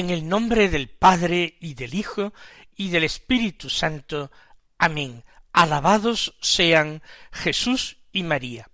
En 0.00 0.08
el 0.08 0.26
nombre 0.26 0.70
del 0.70 0.88
Padre 0.88 1.58
y 1.60 1.74
del 1.74 1.92
Hijo 1.92 2.32
y 2.74 2.88
del 2.88 3.04
Espíritu 3.04 3.68
Santo. 3.68 4.30
Amén. 4.78 5.24
Alabados 5.52 6.34
sean 6.40 7.02
Jesús 7.30 7.98
y 8.10 8.22
María. 8.22 8.70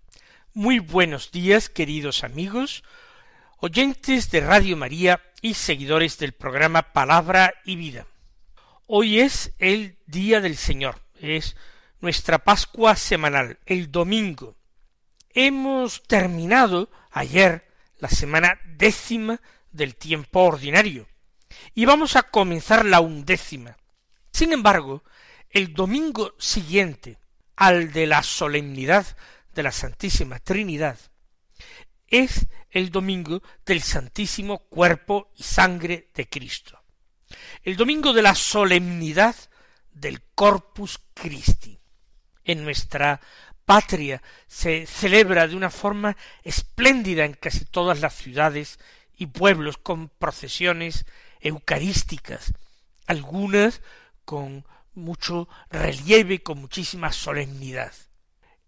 Muy 0.54 0.78
buenos 0.78 1.32
días, 1.32 1.68
queridos 1.68 2.22
amigos, 2.22 2.84
oyentes 3.56 4.30
de 4.30 4.40
Radio 4.40 4.76
María 4.76 5.20
y 5.42 5.54
seguidores 5.54 6.16
del 6.18 6.30
programa 6.30 6.92
Palabra 6.92 7.54
y 7.64 7.74
Vida. 7.74 8.06
Hoy 8.86 9.18
es 9.18 9.52
el 9.58 9.98
Día 10.06 10.40
del 10.40 10.56
Señor, 10.56 11.02
es 11.20 11.56
nuestra 12.00 12.38
Pascua 12.38 12.94
semanal, 12.94 13.58
el 13.66 13.90
domingo. 13.90 14.54
Hemos 15.30 16.04
terminado 16.04 16.88
ayer 17.10 17.68
la 17.98 18.10
semana 18.10 18.60
décima 18.76 19.40
del 19.72 19.96
tiempo 19.96 20.42
ordinario. 20.44 21.08
Y 21.74 21.84
vamos 21.84 22.16
a 22.16 22.24
comenzar 22.24 22.84
la 22.84 23.00
undécima. 23.00 23.76
Sin 24.32 24.52
embargo, 24.52 25.02
el 25.50 25.74
domingo 25.74 26.34
siguiente 26.38 27.18
al 27.56 27.92
de 27.92 28.06
la 28.06 28.22
solemnidad 28.22 29.06
de 29.54 29.62
la 29.62 29.72
Santísima 29.72 30.38
Trinidad 30.38 30.98
es 32.08 32.46
el 32.70 32.90
domingo 32.90 33.42
del 33.64 33.82
Santísimo 33.82 34.58
Cuerpo 34.58 35.32
y 35.36 35.42
Sangre 35.42 36.10
de 36.14 36.28
Cristo. 36.28 36.82
El 37.62 37.76
domingo 37.76 38.12
de 38.12 38.22
la 38.22 38.34
solemnidad 38.34 39.34
del 39.92 40.22
Corpus 40.34 41.00
Christi. 41.14 41.78
En 42.44 42.62
nuestra 42.62 43.20
patria 43.64 44.22
se 44.46 44.86
celebra 44.86 45.48
de 45.48 45.56
una 45.56 45.70
forma 45.70 46.16
espléndida 46.44 47.24
en 47.24 47.32
casi 47.32 47.64
todas 47.64 48.00
las 48.00 48.14
ciudades 48.14 48.78
y 49.16 49.26
pueblos 49.26 49.78
con 49.78 50.08
procesiones 50.08 51.06
eucarísticas, 51.46 52.52
algunas 53.06 53.80
con 54.24 54.66
mucho 54.94 55.48
relieve, 55.70 56.42
con 56.42 56.60
muchísima 56.60 57.12
solemnidad. 57.12 57.92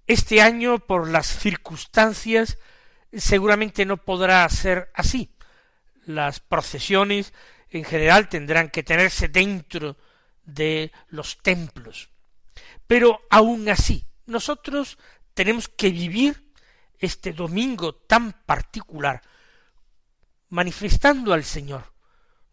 Este 0.06 0.40
año, 0.40 0.78
por 0.78 1.08
las 1.08 1.26
circunstancias, 1.26 2.58
seguramente 3.12 3.84
no 3.84 3.96
podrá 3.96 4.48
ser 4.48 4.90
así. 4.94 5.34
Las 6.06 6.40
procesiones 6.40 7.34
en 7.70 7.84
general 7.84 8.28
tendrán 8.28 8.70
que 8.70 8.82
tenerse 8.82 9.28
dentro 9.28 9.96
de 10.44 10.92
los 11.08 11.38
templos. 11.42 12.08
Pero 12.86 13.20
aun 13.28 13.68
así, 13.68 14.06
nosotros 14.26 14.98
tenemos 15.34 15.68
que 15.68 15.90
vivir 15.90 16.52
este 16.98 17.32
domingo 17.32 17.94
tan 17.94 18.32
particular 18.44 19.22
manifestando 20.48 21.32
al 21.32 21.44
Señor 21.44 21.97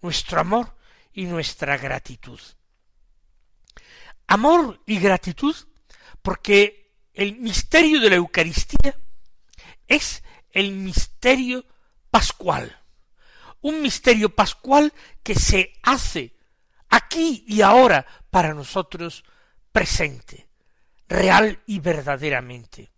nuestro 0.02 0.40
amor 0.40 0.76
y 1.14 1.26
nuestra 1.26 1.78
gratitud. 1.78 2.40
Amor 4.28 4.82
y 4.86 5.00
gratitud 5.00 5.56
porque 6.22 6.94
el 7.14 7.38
misterio 7.38 8.00
de 8.00 8.10
la 8.10 8.16
Eucaristía 8.16 8.98
es 9.88 10.24
el 10.52 10.72
misterio 10.72 11.66
pascual, 12.10 12.82
un 13.62 13.82
misterio 13.82 14.34
pascual 14.34 14.94
que 15.22 15.36
se 15.36 15.74
hace 15.84 16.36
aquí 16.90 17.44
y 17.48 17.62
ahora 17.62 18.06
para 18.30 18.54
nosotros 18.54 19.24
presente, 19.72 20.48
real 21.08 21.62
y 21.68 21.80
verdaderamente. 21.80 22.92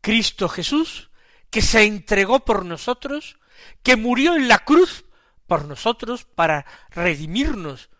Cristo 0.00 0.48
Jesús, 0.48 1.10
que 1.50 1.62
se 1.62 1.84
entregó 1.84 2.44
por 2.44 2.64
nosotros, 2.64 3.38
que 3.82 3.96
murió 3.96 4.36
en 4.36 4.48
la 4.48 4.60
cruz 4.60 5.05
por 5.46 5.64
nosotros 5.64 6.24
para 6.24 6.66
redimirnos 6.90 7.90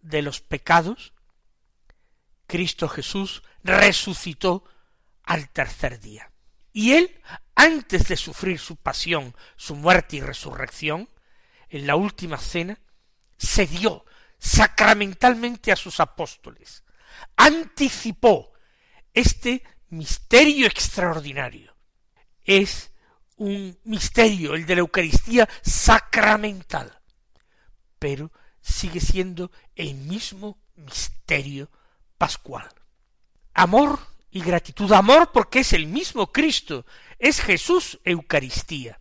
de 0.00 0.22
los 0.22 0.40
pecados, 0.40 1.12
Cristo 2.46 2.88
Jesús 2.88 3.42
resucitó 3.62 4.64
al 5.22 5.48
tercer 5.48 6.00
día. 6.00 6.30
Y 6.72 6.92
él, 6.92 7.20
antes 7.54 8.08
de 8.08 8.16
sufrir 8.16 8.58
su 8.58 8.76
pasión, 8.76 9.34
su 9.56 9.76
muerte 9.76 10.16
y 10.16 10.20
resurrección, 10.20 11.08
en 11.68 11.86
la 11.86 11.96
última 11.96 12.38
cena, 12.38 12.78
se 13.36 13.66
dio 13.66 14.04
sacramentalmente 14.38 15.72
a 15.72 15.76
sus 15.76 16.00
apóstoles, 16.00 16.84
anticipó 17.36 18.52
este 19.12 19.62
misterio 19.88 20.66
extraordinario. 20.66 21.74
Es 22.44 22.90
un 23.36 23.78
misterio, 23.84 24.54
el 24.54 24.66
de 24.66 24.74
la 24.76 24.80
Eucaristía 24.80 25.48
sacramental, 25.62 27.00
pero 27.98 28.30
sigue 28.60 29.00
siendo 29.00 29.50
el 29.74 29.94
mismo 29.94 30.58
misterio 30.76 31.70
pascual. 32.18 32.68
Amor 33.54 33.98
y 34.30 34.40
gratitud. 34.40 34.90
Amor 34.92 35.30
porque 35.32 35.60
es 35.60 35.72
el 35.72 35.86
mismo 35.86 36.32
Cristo, 36.32 36.84
es 37.18 37.40
Jesús 37.40 38.00
Eucaristía. 38.04 39.00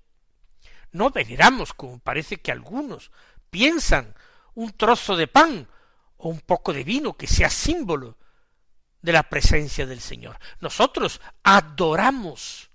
No 0.91 1.09
veneramos, 1.09 1.73
como 1.73 1.99
parece 1.99 2.37
que 2.37 2.51
algunos 2.51 3.11
piensan, 3.49 4.13
un 4.53 4.71
trozo 4.73 5.15
de 5.15 5.27
pan 5.27 5.67
o 6.17 6.29
un 6.29 6.39
poco 6.41 6.71
de 6.73 6.83
vino 6.83 7.17
que 7.17 7.27
sea 7.27 7.49
símbolo 7.49 8.17
de 9.01 9.11
la 9.11 9.23
presencia 9.23 9.85
del 9.85 9.99
Señor. 9.99 10.39
Nosotros 10.59 11.19
adoramos 11.43 12.69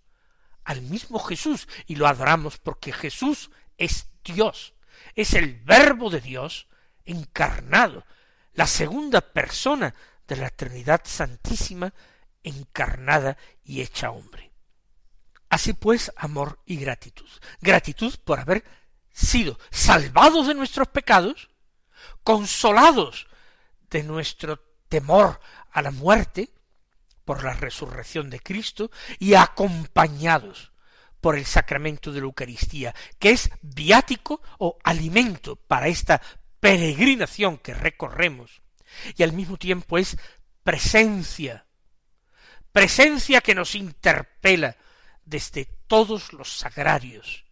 al 0.68 0.82
mismo 0.82 1.18
Jesús 1.18 1.66
y 1.86 1.96
lo 1.96 2.06
adoramos 2.06 2.58
porque 2.58 2.92
Jesús 2.92 3.50
es 3.78 4.08
Dios, 4.22 4.74
es 5.14 5.32
el 5.32 5.54
verbo 5.62 6.10
de 6.10 6.20
Dios 6.20 6.68
encarnado, 7.06 8.04
la 8.52 8.66
segunda 8.66 9.22
persona 9.22 9.94
de 10.26 10.36
la 10.36 10.50
Trinidad 10.50 11.00
Santísima 11.04 11.94
encarnada 12.42 13.38
y 13.64 13.80
hecha 13.80 14.10
hombre. 14.10 14.52
Así 15.48 15.72
pues, 15.72 16.12
amor 16.16 16.60
y 16.66 16.76
gratitud. 16.76 17.30
Gratitud 17.62 18.14
por 18.22 18.38
haber 18.38 18.62
sido 19.10 19.58
salvados 19.70 20.48
de 20.48 20.54
nuestros 20.54 20.88
pecados, 20.88 21.48
consolados 22.22 23.26
de 23.88 24.02
nuestro 24.02 24.58
temor 24.90 25.40
a 25.70 25.80
la 25.80 25.92
muerte, 25.92 26.50
por 27.28 27.44
la 27.44 27.52
resurrección 27.52 28.30
de 28.30 28.40
Cristo 28.40 28.90
y 29.18 29.34
acompañados 29.34 30.72
por 31.20 31.36
el 31.36 31.44
sacramento 31.44 32.10
de 32.10 32.20
la 32.20 32.24
Eucaristía, 32.24 32.94
que 33.18 33.32
es 33.32 33.50
viático 33.60 34.40
o 34.56 34.78
alimento 34.82 35.56
para 35.56 35.88
esta 35.88 36.22
peregrinación 36.58 37.58
que 37.58 37.74
recorremos, 37.74 38.62
y 39.14 39.24
al 39.24 39.34
mismo 39.34 39.58
tiempo 39.58 39.98
es 39.98 40.16
presencia, 40.62 41.66
presencia 42.72 43.42
que 43.42 43.54
nos 43.54 43.74
interpela 43.74 44.78
desde 45.26 45.66
todos 45.86 46.32
los 46.32 46.56
sagrarios, 46.56 47.44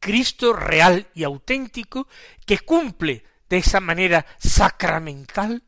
Cristo 0.00 0.52
real 0.52 1.06
y 1.14 1.22
auténtico 1.22 2.08
que 2.44 2.58
cumple 2.58 3.24
de 3.48 3.58
esa 3.58 3.78
manera 3.78 4.26
sacramental 4.40 5.62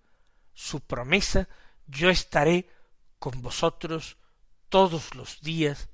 su 0.54 0.80
promesa, 0.80 1.48
yo 1.86 2.10
estaré 2.10 2.73
con 3.24 3.40
vosotros 3.40 4.18
todos 4.68 5.14
los 5.14 5.40
días 5.40 5.88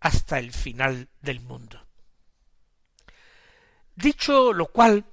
hasta 0.00 0.38
el 0.38 0.52
final 0.52 1.08
del 1.22 1.40
mundo. 1.40 1.82
Dicho 3.96 4.52
lo 4.52 4.66
cual, 4.66 5.06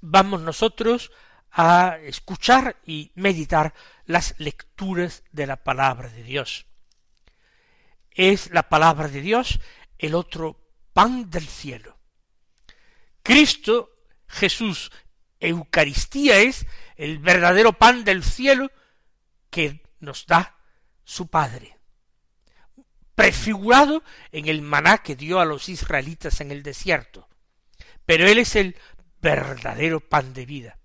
vamos 0.00 0.40
nosotros 0.40 1.12
a 1.50 1.98
escuchar 2.00 2.80
y 2.86 3.12
meditar 3.16 3.74
las 4.06 4.34
lecturas 4.38 5.24
de 5.30 5.46
la 5.46 5.62
palabra 5.62 6.08
de 6.08 6.22
Dios. 6.22 6.64
Es 8.10 8.50
la 8.50 8.70
palabra 8.70 9.08
de 9.08 9.20
Dios 9.20 9.60
el 9.98 10.14
otro 10.14 10.58
pan 10.94 11.28
del 11.28 11.48
cielo. 11.48 11.98
Cristo, 13.22 13.90
Jesús, 14.26 14.90
Eucaristía 15.38 16.38
es 16.38 16.66
el 16.96 17.18
verdadero 17.18 17.74
pan 17.74 18.04
del 18.04 18.24
cielo 18.24 18.70
que 19.50 19.82
nos 20.00 20.24
da 20.24 20.60
su 21.04 21.28
Padre, 21.28 21.78
prefigurado 23.14 24.02
en 24.30 24.48
el 24.48 24.62
maná 24.62 24.98
que 24.98 25.16
dio 25.16 25.40
a 25.40 25.44
los 25.44 25.68
israelitas 25.68 26.40
en 26.40 26.50
el 26.50 26.62
desierto. 26.62 27.28
Pero 28.04 28.26
Él 28.26 28.38
es 28.38 28.56
el 28.56 28.76
verdadero 29.20 30.00
pan 30.00 30.32
de 30.32 30.46
vida. 30.46 30.78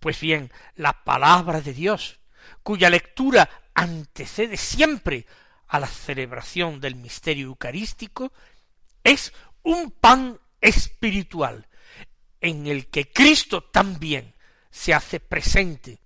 Pues 0.00 0.20
bien, 0.20 0.52
la 0.74 1.04
palabra 1.04 1.60
de 1.60 1.72
Dios, 1.72 2.18
cuya 2.62 2.90
lectura 2.90 3.48
antecede 3.74 4.56
siempre 4.56 5.26
a 5.66 5.80
la 5.80 5.86
celebración 5.86 6.80
del 6.80 6.94
misterio 6.94 7.46
eucarístico, 7.46 8.32
es 9.02 9.32
un 9.62 9.90
pan 9.90 10.38
espiritual, 10.60 11.66
en 12.40 12.66
el 12.66 12.88
que 12.88 13.10
Cristo 13.10 13.64
también 13.64 14.34
se 14.70 14.92
hace 14.92 15.20
presente, 15.20 16.00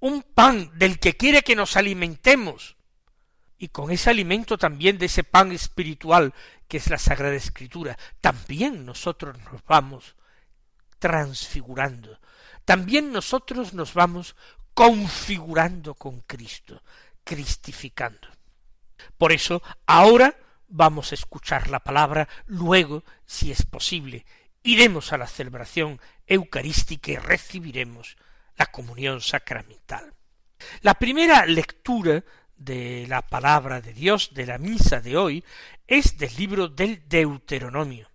un 0.00 0.22
pan 0.22 0.70
del 0.78 0.98
que 0.98 1.16
quiere 1.16 1.42
que 1.42 1.56
nos 1.56 1.76
alimentemos, 1.76 2.76
y 3.58 3.68
con 3.68 3.90
ese 3.90 4.10
alimento 4.10 4.58
también 4.58 4.98
de 4.98 5.06
ese 5.06 5.24
pan 5.24 5.52
espiritual 5.52 6.34
que 6.68 6.76
es 6.76 6.90
la 6.90 6.98
Sagrada 6.98 7.34
Escritura, 7.34 7.98
también 8.20 8.84
nosotros 8.84 9.38
nos 9.50 9.64
vamos 9.64 10.16
transfigurando, 10.98 12.18
también 12.64 13.12
nosotros 13.12 13.72
nos 13.72 13.94
vamos 13.94 14.36
configurando 14.74 15.94
con 15.94 16.20
Cristo, 16.20 16.82
cristificando. 17.24 18.28
Por 19.16 19.32
eso, 19.32 19.62
ahora 19.86 20.36
vamos 20.68 21.12
a 21.12 21.14
escuchar 21.14 21.68
la 21.68 21.80
palabra, 21.80 22.28
luego, 22.46 23.04
si 23.24 23.52
es 23.52 23.64
posible, 23.64 24.26
iremos 24.62 25.12
a 25.12 25.18
la 25.18 25.26
celebración 25.26 26.00
eucarística 26.26 27.12
y 27.12 27.16
recibiremos 27.16 28.16
la 28.56 28.66
comunión 28.66 29.20
sacramental. 29.20 30.14
La 30.82 30.94
primera 30.94 31.46
lectura 31.46 32.24
de 32.56 33.06
la 33.08 33.22
palabra 33.22 33.80
de 33.80 33.92
Dios 33.92 34.32
de 34.32 34.46
la 34.46 34.58
misa 34.58 35.00
de 35.00 35.16
hoy 35.16 35.44
es 35.86 36.16
del 36.16 36.34
libro 36.36 36.68
del 36.68 37.06
Deuteronomio, 37.08 38.10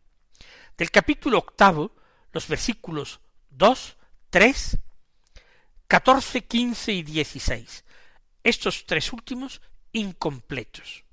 del 0.77 0.89
capítulo 0.89 1.37
octavo, 1.37 1.95
los 2.31 2.47
versículos 2.47 3.19
dos, 3.49 3.97
tres, 4.29 4.77
catorce, 5.87 6.45
quince 6.45 6.93
y 6.93 7.03
dieciséis. 7.03 7.85
Estos 8.43 8.85
tres 8.87 9.13
últimos 9.13 9.61
incompletos. 9.91 11.03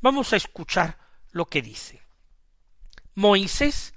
Vamos 0.00 0.32
a 0.32 0.36
escuchar 0.36 0.98
lo 1.30 1.46
que 1.46 1.62
dice. 1.62 2.02
Moisés 3.14 3.94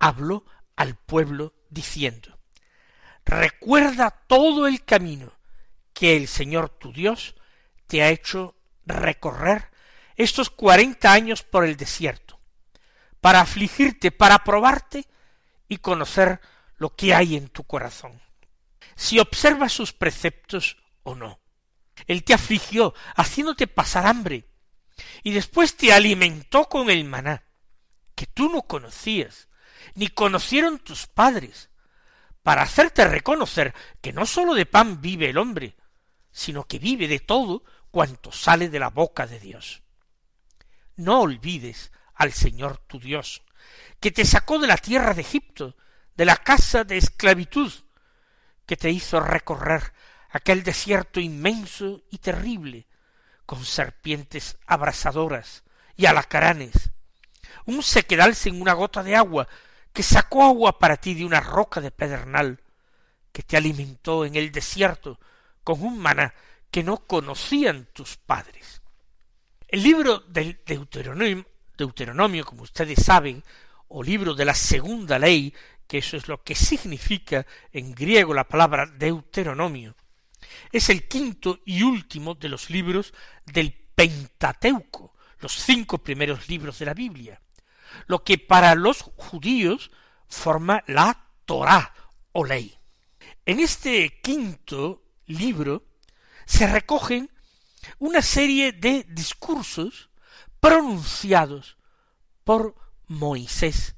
habló 0.00 0.44
al 0.74 0.96
pueblo 0.96 1.54
diciendo, 1.70 2.35
Recuerda 3.26 4.10
todo 4.28 4.68
el 4.68 4.84
camino 4.84 5.32
que 5.92 6.16
el 6.16 6.28
Señor 6.28 6.68
tu 6.68 6.92
Dios 6.92 7.34
te 7.88 8.02
ha 8.02 8.10
hecho 8.10 8.54
recorrer 8.86 9.68
estos 10.14 10.48
cuarenta 10.48 11.12
años 11.12 11.42
por 11.42 11.64
el 11.64 11.76
desierto, 11.76 12.38
para 13.20 13.40
afligirte, 13.40 14.12
para 14.12 14.38
probarte 14.44 15.06
y 15.68 15.78
conocer 15.78 16.40
lo 16.76 16.94
que 16.94 17.14
hay 17.14 17.36
en 17.36 17.48
tu 17.48 17.64
corazón, 17.64 18.22
si 18.94 19.18
observas 19.18 19.72
sus 19.72 19.92
preceptos 19.92 20.76
o 21.02 21.16
no. 21.16 21.40
Él 22.06 22.22
te 22.22 22.32
afligió, 22.32 22.94
haciéndote 23.16 23.66
pasar 23.66 24.06
hambre, 24.06 24.46
y 25.24 25.32
después 25.32 25.76
te 25.76 25.92
alimentó 25.92 26.68
con 26.68 26.90
el 26.90 27.04
maná, 27.04 27.42
que 28.14 28.26
tú 28.26 28.48
no 28.48 28.62
conocías, 28.62 29.48
ni 29.94 30.08
conocieron 30.08 30.78
tus 30.78 31.08
padres, 31.08 31.70
para 32.46 32.62
hacerte 32.62 33.04
reconocer 33.04 33.74
que 34.00 34.12
no 34.12 34.24
sólo 34.24 34.54
de 34.54 34.66
pan 34.66 35.00
vive 35.00 35.30
el 35.30 35.36
hombre, 35.36 35.74
sino 36.30 36.62
que 36.62 36.78
vive 36.78 37.08
de 37.08 37.18
todo 37.18 37.64
cuanto 37.90 38.30
sale 38.30 38.68
de 38.68 38.78
la 38.78 38.90
boca 38.90 39.26
de 39.26 39.40
Dios. 39.40 39.82
No 40.94 41.22
olvides 41.22 41.90
al 42.14 42.32
Señor 42.32 42.78
tu 42.78 43.00
Dios, 43.00 43.42
que 43.98 44.12
te 44.12 44.24
sacó 44.24 44.60
de 44.60 44.68
la 44.68 44.76
tierra 44.76 45.12
de 45.12 45.22
Egipto, 45.22 45.76
de 46.14 46.24
la 46.24 46.36
casa 46.36 46.84
de 46.84 46.98
esclavitud, 46.98 47.72
que 48.64 48.76
te 48.76 48.90
hizo 48.90 49.18
recorrer 49.18 49.92
aquel 50.30 50.62
desierto 50.62 51.18
inmenso 51.18 52.04
y 52.12 52.18
terrible, 52.18 52.86
con 53.44 53.64
serpientes 53.64 54.56
abrasadoras 54.68 55.64
y 55.96 56.06
alacaranes, 56.06 56.92
un 57.64 57.82
sequedal 57.82 58.36
sin 58.36 58.62
una 58.62 58.74
gota 58.74 59.02
de 59.02 59.16
agua, 59.16 59.48
que 59.96 60.02
sacó 60.02 60.44
agua 60.44 60.78
para 60.78 60.98
ti 60.98 61.14
de 61.14 61.24
una 61.24 61.40
roca 61.40 61.80
de 61.80 61.90
pedernal, 61.90 62.60
que 63.32 63.42
te 63.42 63.56
alimentó 63.56 64.26
en 64.26 64.36
el 64.36 64.52
desierto 64.52 65.18
con 65.64 65.82
un 65.82 65.98
maná 65.98 66.34
que 66.70 66.82
no 66.82 66.98
conocían 67.06 67.88
tus 67.94 68.18
padres. 68.18 68.82
El 69.66 69.82
libro 69.82 70.18
del 70.18 70.60
Deuteronomio, 70.66 71.46
Deuteronomio, 71.78 72.44
como 72.44 72.64
ustedes 72.64 73.02
saben, 73.02 73.42
o 73.88 74.02
libro 74.02 74.34
de 74.34 74.44
la 74.44 74.52
segunda 74.52 75.18
ley, 75.18 75.54
que 75.86 75.96
eso 75.96 76.18
es 76.18 76.28
lo 76.28 76.42
que 76.42 76.54
significa 76.54 77.46
en 77.72 77.94
griego 77.94 78.34
la 78.34 78.46
palabra 78.46 78.84
Deuteronomio, 78.84 79.96
es 80.72 80.90
el 80.90 81.08
quinto 81.08 81.60
y 81.64 81.82
último 81.82 82.34
de 82.34 82.50
los 82.50 82.68
libros 82.68 83.14
del 83.46 83.72
Pentateuco, 83.72 85.14
los 85.38 85.54
cinco 85.54 85.96
primeros 85.96 86.50
libros 86.50 86.78
de 86.80 86.84
la 86.84 86.92
Biblia, 86.92 87.40
lo 88.06 88.24
que 88.24 88.38
para 88.38 88.74
los 88.74 89.02
judíos 89.02 89.90
forma 90.28 90.82
la 90.86 91.24
Torá 91.44 91.94
o 92.32 92.44
ley. 92.44 92.76
En 93.44 93.60
este 93.60 94.20
quinto 94.20 95.04
libro 95.26 95.84
se 96.44 96.66
recogen 96.66 97.30
una 97.98 98.22
serie 98.22 98.72
de 98.72 99.04
discursos 99.08 100.10
pronunciados 100.60 101.76
por 102.44 102.74
Moisés 103.06 103.96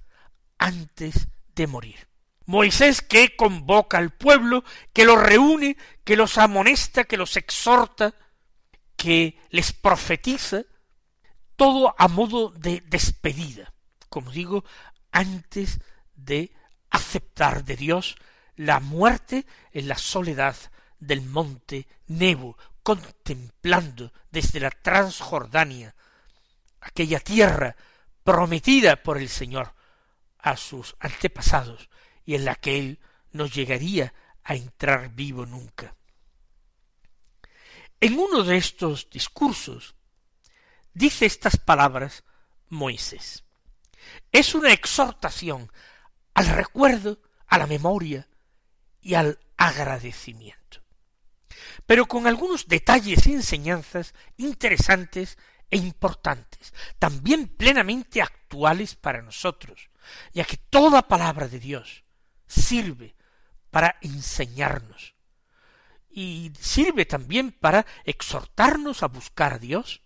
antes 0.59 1.29
de 1.55 1.67
morir. 1.67 2.09
Moisés 2.45 3.03
que 3.03 3.37
convoca 3.37 3.99
al 3.99 4.11
pueblo, 4.11 4.65
que 4.93 5.05
los 5.05 5.21
reúne, 5.21 5.77
que 6.05 6.17
los 6.17 6.39
amonesta, 6.39 7.05
que 7.05 7.19
los 7.19 7.37
exhorta, 7.37 8.15
que 8.97 9.39
les 9.51 9.73
profetiza, 9.73 10.63
todo 11.57 11.95
a 11.99 12.09
modo 12.09 12.51
de 12.51 12.83
despedida, 12.87 13.75
como 14.09 14.31
digo, 14.31 14.65
antes 15.13 15.81
de 16.15 16.53
aceptar 16.91 17.65
de 17.65 17.77
Dios 17.77 18.17
la 18.57 18.81
muerte 18.81 19.47
en 19.73 19.89
la 19.89 19.97
soledad 19.97 20.57
del 20.99 21.23
monte 21.23 21.87
Nebo, 22.07 22.57
contemplando 22.83 24.13
desde 24.31 24.61
la 24.61 24.71
Transjordania 24.71 25.95
aquella 26.81 27.21
tierra 27.21 27.77
prometida 28.25 29.03
por 29.03 29.19
el 29.19 29.29
Señor 29.29 29.75
a 30.39 30.57
sus 30.57 30.97
antepasados 31.01 31.89
y 32.25 32.35
en 32.35 32.45
la 32.45 32.55
que 32.55 32.79
él 32.79 33.01
no 33.33 33.47
llegaría 33.47 34.13
a 34.45 34.55
entrar 34.55 35.11
vivo 35.11 35.47
nunca. 35.47 35.95
En 38.01 38.19
uno 38.19 38.45
de 38.45 38.57
estos 38.57 39.11
discursos 39.11 39.95
dice 40.95 41.27
estas 41.27 41.57
palabras 41.57 42.25
Moisés. 42.69 43.45
Es 44.33 44.55
una 44.55 44.73
exhortación 44.73 45.71
al 46.35 46.47
recuerdo, 46.47 47.21
a 47.47 47.59
la 47.59 47.67
memoria 47.67 48.29
y 49.01 49.15
al 49.15 49.39
agradecimiento. 49.57 50.83
Pero 51.87 52.07
con 52.07 52.27
algunos 52.27 52.69
detalles 52.69 53.27
y 53.27 53.33
enseñanzas 53.33 54.15
interesantes 54.37 55.39
e 55.71 55.79
importantes, 55.79 56.73
también 56.99 57.49
plenamente 57.49 58.23
actuales 58.23 58.95
para 58.95 59.23
nosotros, 59.23 59.91
ya 60.33 60.45
que 60.45 60.57
toda 60.57 61.09
palabra 61.09 61.49
de 61.49 61.59
Dios 61.59 62.05
sirve 62.47 63.17
para 63.71 63.99
enseñarnos 64.01 65.15
y 66.09 66.53
sirve 66.59 67.05
también 67.05 67.53
para 67.53 67.85
exhortarnos 68.05 69.03
a 69.03 69.09
buscar 69.09 69.55
a 69.55 69.59
Dios 69.59 70.03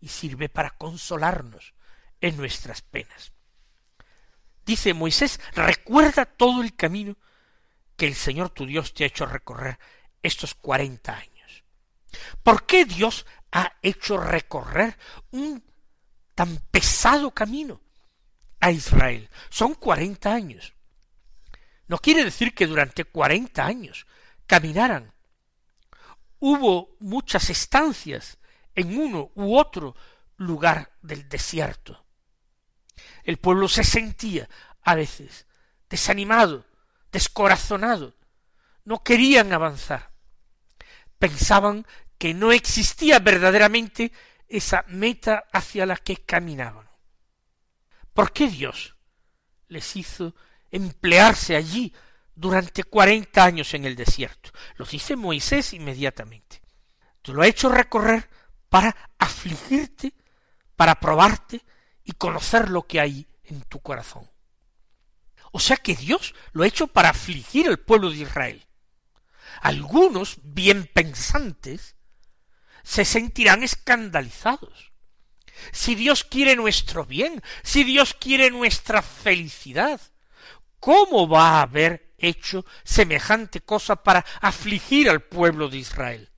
y 0.00 0.08
sirve 0.08 0.48
para 0.48 0.70
consolarnos 0.70 1.74
en 2.20 2.36
nuestras 2.36 2.82
penas. 2.82 3.32
Dice 4.64 4.92
Moisés, 4.94 5.40
recuerda 5.54 6.26
todo 6.26 6.62
el 6.62 6.76
camino 6.76 7.16
que 7.96 8.06
el 8.06 8.14
Señor 8.14 8.50
tu 8.50 8.66
Dios 8.66 8.92
te 8.94 9.04
ha 9.04 9.06
hecho 9.06 9.26
recorrer 9.26 9.78
estos 10.22 10.54
cuarenta 10.54 11.16
años. 11.16 11.64
¿Por 12.42 12.66
qué 12.66 12.84
Dios 12.84 13.26
ha 13.52 13.76
hecho 13.82 14.18
recorrer 14.18 14.96
un 15.30 15.64
tan 16.34 16.58
pesado 16.70 17.32
camino 17.32 17.80
a 18.60 18.70
Israel? 18.70 19.28
Son 19.48 19.74
cuarenta 19.74 20.32
años. 20.32 20.74
No 21.86 21.98
quiere 21.98 22.24
decir 22.24 22.54
que 22.54 22.66
durante 22.66 23.04
cuarenta 23.04 23.64
años 23.64 24.06
caminaran. 24.46 25.14
Hubo 26.40 26.96
muchas 27.00 27.50
estancias 27.50 28.38
en 28.74 28.98
uno 28.98 29.32
u 29.34 29.56
otro 29.56 29.96
lugar 30.36 30.92
del 31.02 31.28
desierto. 31.28 32.06
El 33.24 33.38
pueblo 33.38 33.68
se 33.68 33.84
sentía 33.84 34.48
a 34.82 34.94
veces 34.94 35.46
desanimado, 35.88 36.64
descorazonado, 37.12 38.14
no 38.84 39.02
querían 39.02 39.52
avanzar. 39.52 40.10
Pensaban 41.18 41.86
que 42.18 42.34
no 42.34 42.52
existía 42.52 43.18
verdaderamente 43.18 44.12
esa 44.48 44.84
meta 44.88 45.44
hacia 45.52 45.86
la 45.86 45.96
que 45.96 46.16
caminaban. 46.16 46.88
¿Por 48.12 48.32
qué 48.32 48.48
Dios 48.48 48.96
les 49.68 49.96
hizo 49.96 50.34
emplearse 50.70 51.56
allí 51.56 51.92
durante 52.38 52.84
cuarenta 52.84 53.44
años 53.44 53.74
en 53.74 53.84
el 53.84 53.96
desierto. 53.96 54.50
Lo 54.76 54.84
dice 54.84 55.16
Moisés 55.16 55.72
inmediatamente. 55.72 56.62
Tú 57.20 57.34
lo 57.34 57.42
ha 57.42 57.48
hecho 57.48 57.68
recorrer 57.68 58.30
para 58.68 58.94
afligirte, 59.18 60.14
para 60.76 60.94
probarte 61.00 61.62
y 62.08 62.12
conocer 62.12 62.70
lo 62.70 62.86
que 62.86 63.00
hay 63.00 63.26
en 63.44 63.60
tu 63.64 63.80
corazón. 63.80 64.30
O 65.52 65.60
sea 65.60 65.76
que 65.76 65.94
Dios 65.94 66.34
lo 66.52 66.62
ha 66.62 66.66
hecho 66.66 66.86
para 66.86 67.10
afligir 67.10 67.68
al 67.68 67.78
pueblo 67.78 68.08
de 68.08 68.16
Israel. 68.16 68.66
Algunos, 69.60 70.38
bien 70.42 70.88
pensantes, 70.90 71.96
se 72.82 73.04
sentirán 73.04 73.62
escandalizados. 73.62 74.90
Si 75.70 75.94
Dios 75.94 76.24
quiere 76.24 76.56
nuestro 76.56 77.04
bien, 77.04 77.42
si 77.62 77.84
Dios 77.84 78.14
quiere 78.14 78.50
nuestra 78.50 79.02
felicidad, 79.02 80.00
¿cómo 80.80 81.28
va 81.28 81.58
a 81.58 81.62
haber 81.62 82.14
hecho 82.16 82.64
semejante 82.84 83.60
cosa 83.60 83.96
para 83.96 84.24
afligir 84.40 85.10
al 85.10 85.20
pueblo 85.20 85.68
de 85.68 85.76
Israel? 85.76 86.30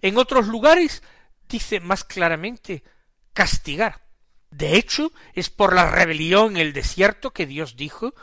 En 0.00 0.16
otros 0.16 0.46
lugares 0.46 1.02
dice 1.46 1.78
más 1.78 2.04
claramente 2.04 2.84
castigar. 3.34 4.09
De 4.50 4.76
hecho, 4.76 5.12
es 5.34 5.48
por 5.50 5.74
la 5.74 5.90
rebelión 5.90 6.56
en 6.56 6.62
el 6.66 6.72
desierto 6.72 7.32
que 7.32 7.46
Dios 7.46 7.76
dijo 7.76 8.14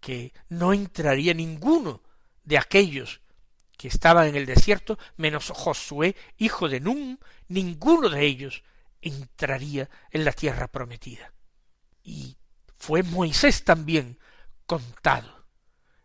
que 0.00 0.32
no 0.48 0.72
entraría 0.72 1.34
ninguno 1.34 2.02
de 2.44 2.58
aquellos 2.58 3.20
que 3.76 3.88
estaban 3.88 4.26
en 4.26 4.36
el 4.36 4.46
desierto, 4.46 4.98
menos 5.16 5.50
Josué, 5.50 6.16
hijo 6.36 6.68
de 6.68 6.80
Nun, 6.80 7.20
ninguno 7.48 8.08
de 8.08 8.24
ellos 8.24 8.62
entraría 9.00 9.88
en 10.10 10.24
la 10.24 10.32
tierra 10.32 10.68
prometida. 10.68 11.32
Y 12.02 12.36
fue 12.76 13.02
Moisés 13.02 13.64
también 13.64 14.18
contado 14.66 15.46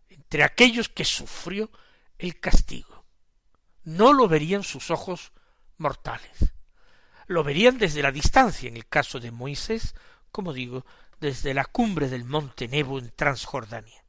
entre 0.09 0.43
aquellos 0.43 0.89
que 0.89 1.05
sufrió 1.05 1.71
el 2.17 2.39
castigo. 2.39 3.05
No 3.83 4.13
lo 4.13 4.27
verían 4.27 4.63
sus 4.63 4.91
ojos 4.91 5.31
mortales. 5.77 6.52
Lo 7.27 7.43
verían 7.43 7.77
desde 7.77 8.01
la 8.01 8.11
distancia, 8.11 8.69
en 8.69 8.77
el 8.77 8.87
caso 8.87 9.19
de 9.19 9.31
Moisés, 9.31 9.95
como 10.31 10.53
digo, 10.53 10.85
desde 11.19 11.53
la 11.53 11.65
cumbre 11.65 12.09
del 12.09 12.25
monte 12.25 12.67
Nebo 12.67 12.99
en 12.99 13.11
Transjordania 13.15 14.03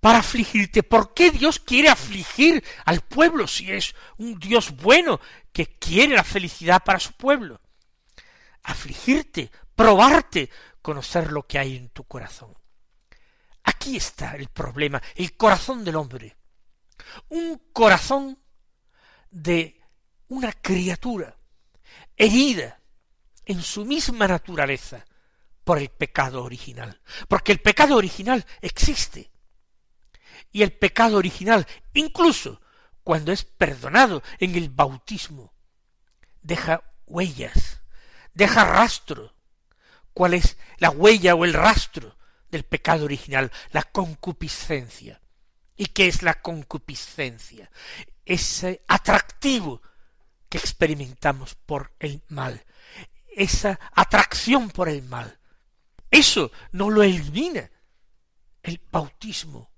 para 0.00 0.18
afligirte. 0.18 0.82
¿Por 0.82 1.14
qué 1.14 1.30
Dios 1.30 1.58
quiere 1.58 1.88
afligir 1.88 2.64
al 2.84 3.00
pueblo 3.00 3.46
si 3.46 3.72
es 3.72 3.94
un 4.16 4.38
Dios 4.38 4.76
bueno 4.76 5.20
que 5.52 5.66
quiere 5.66 6.14
la 6.14 6.24
felicidad 6.24 6.82
para 6.84 7.00
su 7.00 7.12
pueblo? 7.12 7.60
Afligirte, 8.62 9.50
probarte, 9.74 10.50
conocer 10.82 11.32
lo 11.32 11.46
que 11.46 11.58
hay 11.58 11.76
en 11.76 11.88
tu 11.90 12.04
corazón. 12.04 12.54
Aquí 13.64 13.96
está 13.96 14.34
el 14.36 14.48
problema, 14.48 15.02
el 15.14 15.36
corazón 15.36 15.84
del 15.84 15.96
hombre. 15.96 16.36
Un 17.28 17.60
corazón 17.72 18.38
de 19.30 19.80
una 20.28 20.52
criatura 20.52 21.37
herida 22.18 22.80
en 23.46 23.62
su 23.62 23.84
misma 23.84 24.28
naturaleza 24.28 25.06
por 25.64 25.78
el 25.78 25.88
pecado 25.88 26.44
original. 26.44 27.00
Porque 27.28 27.52
el 27.52 27.60
pecado 27.60 27.96
original 27.96 28.44
existe 28.60 29.30
y 30.52 30.62
el 30.62 30.72
pecado 30.72 31.16
original, 31.16 31.66
incluso 31.94 32.60
cuando 33.04 33.32
es 33.32 33.44
perdonado 33.44 34.22
en 34.38 34.54
el 34.54 34.70
bautismo, 34.70 35.54
deja 36.42 36.82
huellas, 37.06 37.80
deja 38.34 38.64
rastro. 38.64 39.34
¿Cuál 40.12 40.34
es 40.34 40.56
la 40.78 40.90
huella 40.90 41.34
o 41.34 41.44
el 41.44 41.54
rastro 41.54 42.16
del 42.50 42.64
pecado 42.64 43.04
original? 43.04 43.52
La 43.70 43.84
concupiscencia. 43.84 45.20
¿Y 45.76 45.86
qué 45.86 46.08
es 46.08 46.22
la 46.22 46.40
concupiscencia? 46.40 47.70
Ese 48.24 48.82
atractivo 48.88 49.80
que 50.48 50.58
experimentamos 50.58 51.54
por 51.54 51.92
el 51.98 52.22
mal, 52.28 52.64
esa 53.36 53.78
atracción 53.94 54.70
por 54.70 54.88
el 54.88 55.02
mal. 55.02 55.38
Eso 56.10 56.50
no 56.72 56.90
lo 56.90 57.02
elimina 57.02 57.70
el 58.62 58.80
bautismo 58.90 59.70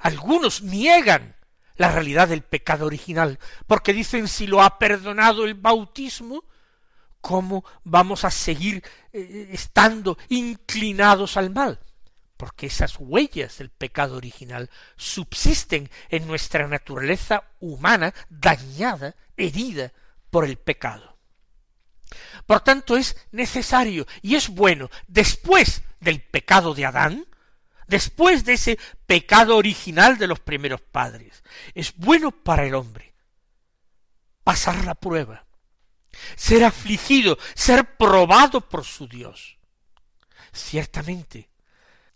algunos 0.00 0.62
niegan 0.62 1.36
la 1.76 1.90
realidad 1.90 2.28
del 2.28 2.42
pecado 2.42 2.86
original, 2.86 3.38
porque 3.66 3.92
dicen 3.92 4.28
si 4.28 4.46
lo 4.46 4.62
ha 4.62 4.78
perdonado 4.78 5.44
el 5.44 5.54
bautismo, 5.54 6.44
¿cómo 7.20 7.64
vamos 7.84 8.24
a 8.24 8.30
seguir 8.30 8.82
eh, 9.12 9.50
estando 9.52 10.16
inclinados 10.28 11.36
al 11.36 11.50
mal? 11.50 11.80
Porque 12.36 12.66
esas 12.66 12.96
huellas 12.98 13.58
del 13.58 13.70
pecado 13.70 14.16
original 14.16 14.70
subsisten 14.96 15.90
en 16.10 16.26
nuestra 16.26 16.68
naturaleza 16.68 17.44
humana 17.60 18.12
dañada, 18.28 19.16
herida 19.36 19.92
por 20.30 20.44
el 20.44 20.56
pecado. 20.56 21.16
Por 22.46 22.60
tanto, 22.60 22.96
es 22.96 23.16
necesario 23.32 24.06
y 24.22 24.34
es 24.34 24.48
bueno, 24.48 24.90
después 25.08 25.82
del 26.00 26.20
pecado 26.20 26.74
de 26.74 26.86
Adán, 26.86 27.26
después 27.86 28.44
de 28.44 28.54
ese 28.54 28.78
pecado 29.06 29.56
original 29.56 30.18
de 30.18 30.26
los 30.26 30.40
primeros 30.40 30.80
padres. 30.80 31.42
Es 31.74 31.94
bueno 31.96 32.30
para 32.30 32.64
el 32.64 32.74
hombre 32.74 33.14
pasar 34.44 34.84
la 34.84 34.94
prueba, 34.94 35.44
ser 36.36 36.64
afligido, 36.64 37.38
ser 37.54 37.96
probado 37.96 38.60
por 38.60 38.84
su 38.84 39.08
Dios. 39.08 39.58
Ciertamente, 40.52 41.50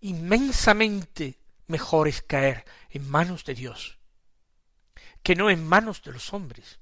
inmensamente 0.01 1.39
mejor 1.67 2.09
es 2.09 2.23
caer 2.23 2.65
en 2.91 3.09
manos 3.09 3.45
de 3.45 3.55
Dios 3.55 3.99
que 5.23 5.35
no 5.35 5.51
en 5.51 5.67
manos 5.67 6.03
de 6.03 6.13
los 6.13 6.33
hombres, 6.33 6.81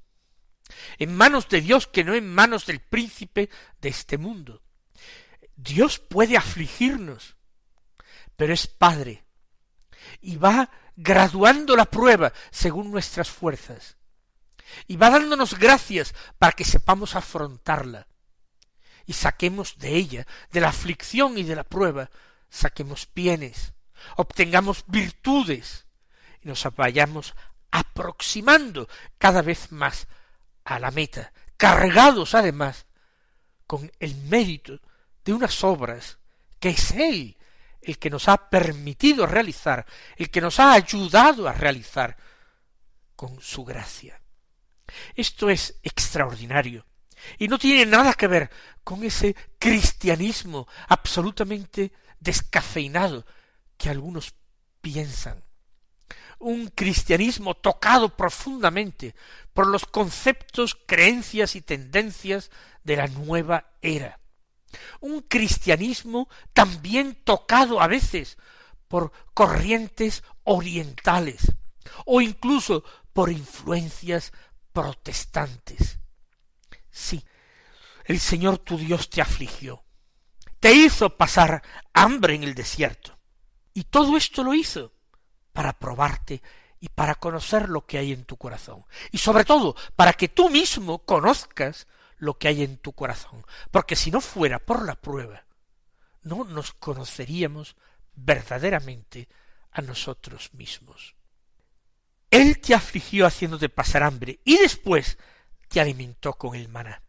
en 0.98 1.14
manos 1.16 1.48
de 1.48 1.60
Dios 1.60 1.86
que 1.86 2.04
no 2.04 2.14
en 2.14 2.32
manos 2.32 2.66
del 2.66 2.80
príncipe 2.80 3.50
de 3.80 3.88
este 3.88 4.18
mundo. 4.18 4.62
Dios 5.56 5.98
puede 5.98 6.36
afligirnos, 6.36 7.36
pero 8.36 8.52
es 8.52 8.66
Padre 8.66 9.24
y 10.20 10.36
va 10.36 10.70
graduando 10.96 11.76
la 11.76 11.86
prueba 11.86 12.32
según 12.50 12.90
nuestras 12.90 13.28
fuerzas 13.28 13.96
y 14.86 14.96
va 14.96 15.10
dándonos 15.10 15.58
gracias 15.58 16.14
para 16.38 16.52
que 16.52 16.64
sepamos 16.64 17.16
afrontarla 17.16 18.06
y 19.06 19.14
saquemos 19.14 19.78
de 19.78 19.96
ella, 19.96 20.26
de 20.52 20.60
la 20.60 20.68
aflicción 20.68 21.38
y 21.38 21.42
de 21.42 21.56
la 21.56 21.64
prueba, 21.64 22.10
saquemos 22.48 23.08
bienes, 23.14 23.72
obtengamos 24.16 24.84
virtudes 24.86 25.86
y 26.42 26.48
nos 26.48 26.64
vayamos 26.76 27.34
aproximando 27.70 28.88
cada 29.18 29.42
vez 29.42 29.72
más 29.72 30.06
a 30.64 30.78
la 30.78 30.90
meta, 30.90 31.32
cargados 31.56 32.34
además 32.34 32.86
con 33.66 33.90
el 33.98 34.14
mérito 34.16 34.80
de 35.24 35.32
unas 35.32 35.62
obras 35.64 36.18
que 36.58 36.70
es 36.70 36.92
Él 36.92 37.36
el 37.82 37.98
que 37.98 38.10
nos 38.10 38.28
ha 38.28 38.50
permitido 38.50 39.26
realizar, 39.26 39.86
el 40.16 40.30
que 40.30 40.40
nos 40.40 40.60
ha 40.60 40.72
ayudado 40.72 41.48
a 41.48 41.52
realizar 41.52 42.16
con 43.16 43.40
su 43.40 43.64
gracia. 43.64 44.20
Esto 45.14 45.50
es 45.50 45.78
extraordinario 45.82 46.84
y 47.38 47.48
no 47.48 47.58
tiene 47.58 47.86
nada 47.86 48.14
que 48.14 48.26
ver 48.26 48.50
con 48.84 49.04
ese 49.04 49.34
cristianismo 49.58 50.66
absolutamente 50.88 51.92
descafeinado 52.20 53.26
que 53.76 53.90
algunos 53.90 54.34
piensan. 54.80 55.44
Un 56.38 56.68
cristianismo 56.68 57.54
tocado 57.54 58.16
profundamente 58.16 59.14
por 59.52 59.66
los 59.66 59.84
conceptos, 59.84 60.76
creencias 60.86 61.56
y 61.56 61.62
tendencias 61.62 62.50
de 62.84 62.96
la 62.96 63.08
nueva 63.08 63.72
era 63.82 64.20
un 65.00 65.22
cristianismo 65.22 66.28
también 66.52 67.14
tocado 67.24 67.80
a 67.80 67.86
veces 67.86 68.38
por 68.88 69.12
corrientes 69.34 70.22
orientales 70.44 71.52
o 72.04 72.20
incluso 72.20 72.84
por 73.12 73.30
influencias 73.30 74.32
protestantes. 74.72 75.98
Sí, 76.90 77.24
el 78.04 78.20
Señor 78.20 78.58
tu 78.58 78.78
Dios 78.78 79.10
te 79.10 79.20
afligió, 79.20 79.84
te 80.60 80.72
hizo 80.72 81.16
pasar 81.16 81.62
hambre 81.92 82.34
en 82.34 82.42
el 82.42 82.54
desierto, 82.54 83.18
y 83.74 83.84
todo 83.84 84.16
esto 84.16 84.42
lo 84.42 84.54
hizo 84.54 84.92
para 85.52 85.78
probarte 85.78 86.42
y 86.80 86.88
para 86.88 87.16
conocer 87.16 87.68
lo 87.68 87.86
que 87.86 87.98
hay 87.98 88.12
en 88.12 88.24
tu 88.24 88.36
corazón, 88.36 88.84
y 89.10 89.18
sobre 89.18 89.44
todo 89.44 89.76
para 89.96 90.12
que 90.12 90.28
tú 90.28 90.50
mismo 90.50 91.00
conozcas 91.00 91.86
lo 92.18 92.38
que 92.38 92.48
hay 92.48 92.62
en 92.62 92.78
tu 92.78 92.92
corazón, 92.92 93.44
porque 93.70 93.96
si 93.96 94.10
no 94.10 94.20
fuera 94.20 94.58
por 94.58 94.84
la 94.84 94.96
prueba, 94.96 95.44
no 96.22 96.44
nos 96.44 96.72
conoceríamos 96.72 97.76
verdaderamente 98.14 99.28
a 99.70 99.80
nosotros 99.82 100.52
mismos. 100.54 101.14
Él 102.30 102.60
te 102.60 102.74
afligió 102.74 103.26
haciéndote 103.26 103.68
pasar 103.68 104.02
hambre 104.02 104.40
y 104.44 104.58
después 104.58 105.18
te 105.68 105.80
alimentó 105.80 106.34
con 106.34 106.54
el 106.54 106.68
maná. 106.68 107.02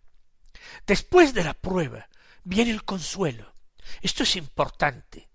Después 0.86 1.34
de 1.34 1.44
la 1.44 1.53
prueba 1.53 2.08
viene 2.43 2.72
el 2.72 2.84
consuelo. 2.84 3.53
Esto 4.01 4.24
es 4.24 4.36
importante. 4.36 5.29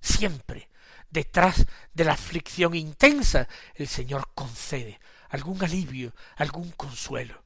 Siempre. 0.00 0.68
detrás 1.10 1.66
de 1.94 2.04
la 2.04 2.12
aflicción 2.12 2.74
intensa, 2.74 3.48
el 3.74 3.88
Señor 3.88 4.30
concede 4.34 5.00
algún 5.30 5.62
alivio, 5.64 6.14
algún 6.36 6.70
consuelo. 6.72 7.44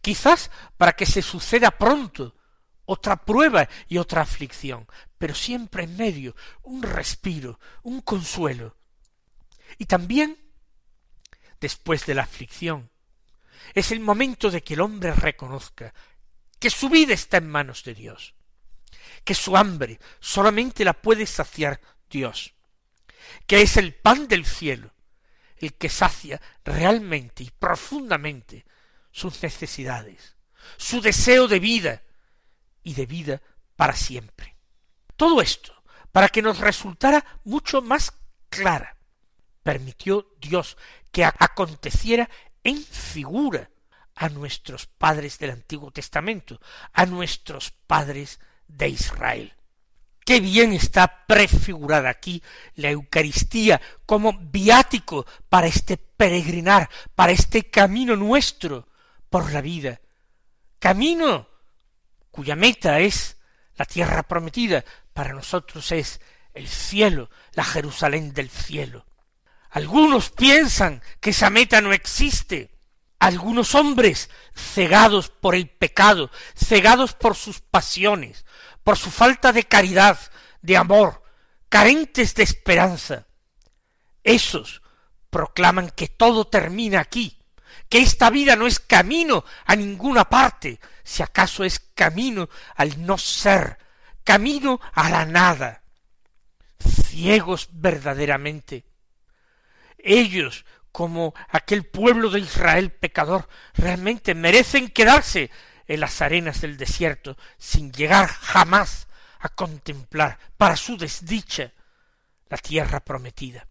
Quizás 0.00 0.50
para 0.76 0.92
que 0.92 1.06
se 1.06 1.22
suceda 1.22 1.70
pronto 1.70 2.34
otra 2.86 3.16
prueba 3.16 3.68
y 3.88 3.98
otra 3.98 4.22
aflicción, 4.22 4.86
pero 5.18 5.34
siempre 5.34 5.84
en 5.84 5.96
medio 5.96 6.36
un 6.62 6.82
respiro, 6.82 7.58
un 7.82 8.00
consuelo. 8.00 8.76
Y 9.78 9.86
también, 9.86 10.38
después 11.60 12.06
de 12.06 12.14
la 12.14 12.22
aflicción, 12.22 12.90
es 13.74 13.90
el 13.90 14.00
momento 14.00 14.50
de 14.50 14.62
que 14.62 14.74
el 14.74 14.80
hombre 14.80 15.12
reconozca 15.12 15.92
que 16.60 16.70
su 16.70 16.88
vida 16.88 17.12
está 17.12 17.38
en 17.38 17.48
manos 17.48 17.82
de 17.84 17.94
Dios, 17.94 18.34
que 19.24 19.34
su 19.34 19.56
hambre 19.56 19.98
solamente 20.20 20.84
la 20.84 20.92
puede 20.92 21.26
saciar 21.26 21.80
Dios, 22.08 22.54
que 23.46 23.62
es 23.62 23.76
el 23.76 23.94
pan 23.94 24.28
del 24.28 24.46
cielo, 24.46 24.92
el 25.58 25.74
que 25.74 25.88
sacia 25.88 26.40
realmente 26.64 27.42
y 27.42 27.50
profundamente 27.50 28.64
sus 29.10 29.42
necesidades, 29.42 30.36
su 30.76 31.00
deseo 31.00 31.48
de 31.48 31.58
vida 31.58 32.02
y 32.82 32.94
de 32.94 33.06
vida 33.06 33.42
para 33.74 33.94
siempre. 33.94 34.56
Todo 35.16 35.40
esto, 35.40 35.82
para 36.12 36.28
que 36.28 36.42
nos 36.42 36.58
resultara 36.58 37.24
mucho 37.44 37.82
más 37.82 38.12
clara, 38.48 38.96
permitió 39.62 40.34
Dios 40.38 40.76
que 41.10 41.24
aconteciera 41.24 42.28
en 42.62 42.82
figura 42.82 43.70
a 44.14 44.28
nuestros 44.28 44.86
padres 44.86 45.38
del 45.38 45.50
Antiguo 45.50 45.90
Testamento, 45.90 46.60
a 46.92 47.06
nuestros 47.06 47.70
padres 47.70 48.40
de 48.68 48.88
Israel. 48.88 49.52
Qué 50.24 50.40
bien 50.40 50.72
está 50.72 51.24
prefigurada 51.26 52.10
aquí 52.10 52.42
la 52.74 52.90
Eucaristía 52.90 53.80
como 54.06 54.36
viático 54.38 55.24
para 55.48 55.68
este 55.68 55.96
peregrinar, 55.96 56.90
para 57.14 57.30
este 57.30 57.70
camino 57.70 58.16
nuestro 58.16 58.88
por 59.30 59.52
la 59.52 59.60
vida. 59.60 60.00
Camino 60.80 61.48
cuya 62.32 62.56
meta 62.56 62.98
es 62.98 63.36
la 63.76 63.84
tierra 63.84 64.22
prometida, 64.24 64.84
para 65.12 65.32
nosotros 65.32 65.92
es 65.92 66.20
el 66.54 66.66
cielo, 66.66 67.30
la 67.52 67.64
Jerusalén 67.64 68.32
del 68.32 68.50
cielo. 68.50 69.06
Algunos 69.70 70.30
piensan 70.30 71.02
que 71.20 71.30
esa 71.30 71.50
meta 71.50 71.80
no 71.82 71.92
existe. 71.92 72.70
Algunos 73.18 73.74
hombres, 73.74 74.30
cegados 74.54 75.28
por 75.28 75.54
el 75.54 75.68
pecado, 75.68 76.30
cegados 76.56 77.12
por 77.12 77.36
sus 77.36 77.60
pasiones, 77.60 78.45
por 78.86 78.96
su 78.96 79.10
falta 79.10 79.52
de 79.52 79.64
caridad, 79.64 80.16
de 80.62 80.76
amor, 80.76 81.20
carentes 81.68 82.36
de 82.36 82.44
esperanza. 82.44 83.26
Esos 84.22 84.80
proclaman 85.28 85.90
que 85.90 86.06
todo 86.06 86.46
termina 86.46 87.00
aquí, 87.00 87.42
que 87.88 87.98
esta 87.98 88.30
vida 88.30 88.54
no 88.54 88.64
es 88.68 88.78
camino 88.78 89.44
a 89.64 89.74
ninguna 89.74 90.26
parte, 90.28 90.78
si 91.02 91.24
acaso 91.24 91.64
es 91.64 91.80
camino 91.96 92.48
al 92.76 93.04
no 93.04 93.18
ser, 93.18 93.76
camino 94.22 94.80
a 94.92 95.10
la 95.10 95.24
nada. 95.24 95.82
Ciegos 96.78 97.68
verdaderamente. 97.72 98.84
Ellos, 99.98 100.64
como 100.92 101.34
aquel 101.48 101.84
pueblo 101.86 102.30
de 102.30 102.38
Israel 102.38 102.92
pecador, 102.92 103.48
realmente 103.74 104.36
merecen 104.36 104.86
quedarse 104.90 105.50
en 105.86 106.00
las 106.00 106.20
arenas 106.22 106.60
del 106.60 106.76
desierto 106.76 107.36
sin 107.58 107.92
llegar 107.92 108.28
jamás 108.28 109.06
a 109.38 109.48
contemplar 109.48 110.38
para 110.56 110.76
su 110.76 110.96
desdicha 110.96 111.72
la 112.48 112.56
tierra 112.56 113.00
prometida. 113.00 113.68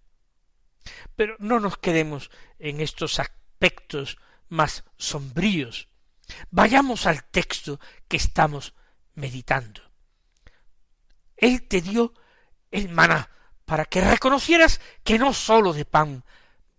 Pero 1.15 1.35
no 1.39 1.59
nos 1.59 1.77
quedemos 1.77 2.29
en 2.59 2.81
estos 2.81 3.19
aspectos 3.19 4.17
más 4.49 4.83
sombríos. 4.97 5.87
Vayamos 6.51 7.05
al 7.05 7.23
texto 7.23 7.79
que 8.07 8.17
estamos 8.17 8.73
meditando. 9.13 9.81
Él 11.37 11.67
te 11.67 11.81
dio 11.81 12.13
el 12.71 12.89
maná 12.89 13.29
para 13.65 13.85
que 13.85 14.01
reconocieras 14.01 14.79
que 15.03 15.17
no 15.17 15.33
sólo 15.33 15.73
de 15.73 15.85
pan 15.85 16.23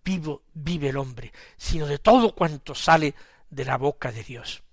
vivo 0.03 0.43
vive 0.53 0.89
el 0.89 0.97
hombre, 0.97 1.33
sino 1.57 1.85
de 1.85 1.99
todo 1.99 2.33
cuanto 2.33 2.73
sale 2.73 3.13
de 3.49 3.65
la 3.65 3.77
boca 3.77 4.11
de 4.11 4.23
Dios. 4.23 4.63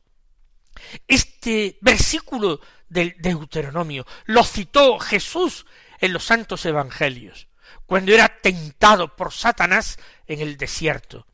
Este 1.07 1.79
versículo 1.81 2.61
del 2.89 3.17
Deuteronomio 3.19 4.07
lo 4.27 4.45
citó 4.45 4.99
Jesús 4.99 5.67
en 6.01 6.13
los 6.13 6.25
santos 6.25 6.65
evangelios, 6.67 7.49
cuando 7.87 8.13
era 8.13 8.41
tentado 8.41 9.17
por 9.17 9.33
Satanás 9.33 9.99
en 10.27 10.41
el 10.41 10.57
desierto. 10.57 11.27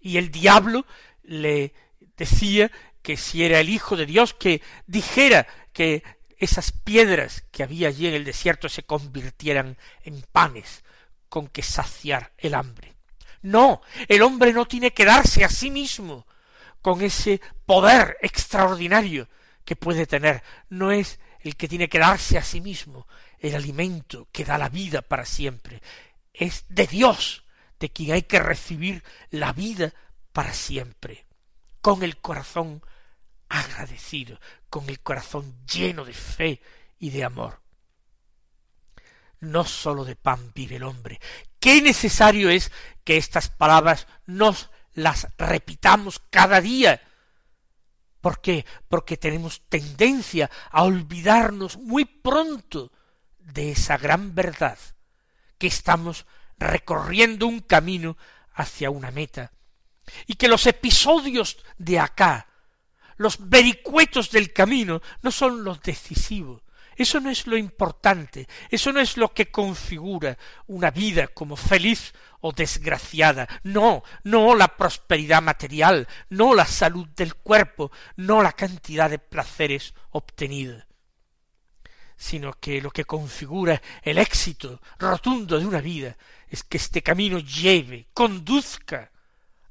Y 0.00 0.16
el 0.16 0.30
diablo 0.30 0.86
le 1.22 1.74
decía 2.16 2.70
que 3.02 3.16
si 3.16 3.44
era 3.44 3.60
el 3.60 3.68
Hijo 3.68 3.96
de 3.96 4.06
Dios, 4.06 4.34
que 4.34 4.62
dijera 4.86 5.46
que 5.72 6.02
esas 6.36 6.72
piedras 6.72 7.44
que 7.50 7.62
había 7.62 7.88
allí 7.88 8.06
en 8.06 8.14
el 8.14 8.24
desierto 8.24 8.68
se 8.68 8.82
convirtieran 8.82 9.76
en 10.02 10.22
panes 10.32 10.82
con 11.28 11.48
que 11.48 11.62
saciar 11.62 12.32
el 12.38 12.54
hambre. 12.54 12.94
No, 13.42 13.82
el 14.08 14.22
hombre 14.22 14.52
no 14.52 14.66
tiene 14.66 14.92
que 14.92 15.04
darse 15.04 15.44
a 15.44 15.48
sí 15.48 15.70
mismo, 15.70 16.26
con 16.82 17.02
ese 17.02 17.40
poder 17.66 18.16
extraordinario 18.22 19.28
que 19.64 19.76
puede 19.76 20.06
tener. 20.06 20.42
No 20.68 20.90
es 20.92 21.18
el 21.40 21.56
que 21.56 21.68
tiene 21.68 21.88
que 21.88 21.98
darse 21.98 22.38
a 22.38 22.44
sí 22.44 22.60
mismo 22.60 23.06
el 23.38 23.54
alimento 23.54 24.28
que 24.32 24.44
da 24.44 24.58
la 24.58 24.68
vida 24.68 25.02
para 25.02 25.24
siempre. 25.24 25.82
Es 26.32 26.64
de 26.68 26.86
Dios 26.86 27.44
de 27.78 27.90
quien 27.90 28.12
hay 28.12 28.22
que 28.22 28.38
recibir 28.38 29.02
la 29.30 29.52
vida 29.52 29.92
para 30.32 30.52
siempre, 30.52 31.26
con 31.80 32.02
el 32.02 32.18
corazón 32.18 32.82
agradecido, 33.48 34.38
con 34.68 34.88
el 34.88 35.00
corazón 35.00 35.56
lleno 35.66 36.04
de 36.04 36.12
fe 36.12 36.62
y 36.98 37.10
de 37.10 37.24
amor. 37.24 37.60
No 39.40 39.64
sólo 39.64 40.04
de 40.04 40.16
pan 40.16 40.52
vive 40.54 40.76
el 40.76 40.82
hombre. 40.82 41.18
Qué 41.58 41.80
necesario 41.80 42.50
es 42.50 42.70
que 43.04 43.16
estas 43.16 43.48
palabras 43.48 44.06
nos 44.26 44.70
las 44.94 45.28
repitamos 45.38 46.20
cada 46.30 46.60
día. 46.60 47.00
¿Por 48.20 48.40
qué? 48.40 48.66
Porque 48.88 49.16
tenemos 49.16 49.62
tendencia 49.68 50.50
a 50.70 50.82
olvidarnos 50.82 51.78
muy 51.78 52.04
pronto 52.04 52.92
de 53.38 53.72
esa 53.72 53.96
gran 53.96 54.34
verdad, 54.34 54.78
que 55.58 55.66
estamos 55.66 56.26
recorriendo 56.58 57.46
un 57.46 57.60
camino 57.60 58.16
hacia 58.52 58.90
una 58.90 59.10
meta, 59.10 59.52
y 60.26 60.34
que 60.34 60.48
los 60.48 60.66
episodios 60.66 61.58
de 61.78 61.98
acá, 61.98 62.48
los 63.16 63.48
vericuetos 63.48 64.30
del 64.30 64.52
camino, 64.52 65.00
no 65.22 65.30
son 65.30 65.64
los 65.64 65.80
decisivos, 65.82 66.62
eso 66.96 67.20
no 67.20 67.30
es 67.30 67.46
lo 67.46 67.56
importante, 67.56 68.48
eso 68.70 68.92
no 68.92 69.00
es 69.00 69.16
lo 69.16 69.32
que 69.32 69.50
configura 69.50 70.36
una 70.66 70.90
vida 70.90 71.28
como 71.28 71.56
feliz 71.56 72.12
o 72.40 72.52
desgraciada. 72.52 73.48
No, 73.62 74.02
no 74.24 74.54
la 74.54 74.76
prosperidad 74.76 75.42
material, 75.42 76.08
no 76.28 76.54
la 76.54 76.66
salud 76.66 77.08
del 77.08 77.34
cuerpo, 77.34 77.90
no 78.16 78.42
la 78.42 78.52
cantidad 78.52 79.08
de 79.08 79.18
placeres 79.18 79.94
obtenidos 80.10 80.84
sino 82.20 82.52
que 82.52 82.82
lo 82.82 82.90
que 82.90 83.06
configura 83.06 83.80
el 84.02 84.18
éxito 84.18 84.82
rotundo 84.98 85.58
de 85.58 85.64
una 85.64 85.80
vida 85.80 86.18
es 86.48 86.62
que 86.62 86.76
este 86.76 87.02
camino 87.02 87.38
lleve, 87.38 88.08
conduzca 88.12 89.10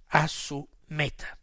a 0.07 0.27
su 0.27 0.67
meta. 0.87 1.37